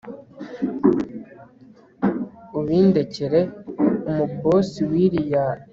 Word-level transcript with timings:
ubindekere 2.59 3.41
umuboss 4.09 4.71
wiriya 4.89 5.45